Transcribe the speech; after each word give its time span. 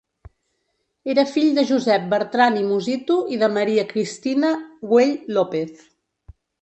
Era 1.13 1.25
fill 1.33 1.51
de 1.57 1.65
Josep 1.71 2.07
Bertran 2.13 2.57
i 2.61 2.65
Musitu 2.69 3.17
i 3.35 3.39
de 3.43 3.51
Maria 3.59 3.85
Cristina 3.93 4.51
Güell 4.95 5.13
López. 5.39 5.85